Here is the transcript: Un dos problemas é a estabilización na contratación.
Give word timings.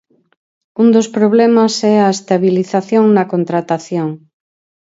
Un 0.81 0.87
dos 0.95 1.07
problemas 1.17 1.73
é 1.93 1.95
a 2.01 2.09
estabilización 2.17 3.05
na 3.15 3.23
contratación. 3.33 4.09